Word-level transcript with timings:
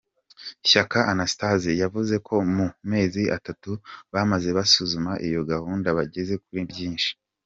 Shyaka 0.67 0.99
Anastase, 1.11 1.71
yavuze 1.83 2.15
ko 2.27 2.35
mu 2.55 2.65
mezi 2.91 3.21
atatu 3.37 3.71
bamaze 4.13 4.49
basuzuma 4.57 5.11
iyo 5.27 5.41
gahunda 5.51 5.87
bageze 5.97 6.33
kuri 6.43 6.61
byinshi. 6.71 7.11